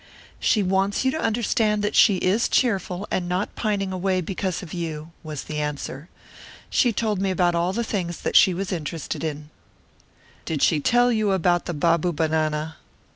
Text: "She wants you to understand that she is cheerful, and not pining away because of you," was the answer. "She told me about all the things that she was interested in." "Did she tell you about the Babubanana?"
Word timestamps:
"She 0.39 0.63
wants 0.63 1.05
you 1.05 1.11
to 1.11 1.21
understand 1.21 1.83
that 1.83 1.95
she 1.95 2.15
is 2.17 2.49
cheerful, 2.49 3.07
and 3.11 3.29
not 3.29 3.53
pining 3.55 3.93
away 3.93 4.19
because 4.19 4.63
of 4.63 4.73
you," 4.73 5.11
was 5.21 5.43
the 5.43 5.59
answer. 5.59 6.09
"She 6.71 6.91
told 6.91 7.21
me 7.21 7.29
about 7.29 7.53
all 7.53 7.71
the 7.71 7.83
things 7.83 8.19
that 8.21 8.35
she 8.35 8.55
was 8.55 8.71
interested 8.71 9.23
in." 9.23 9.51
"Did 10.43 10.63
she 10.63 10.79
tell 10.79 11.11
you 11.11 11.33
about 11.33 11.65
the 11.67 11.75
Babubanana?" 11.75 12.77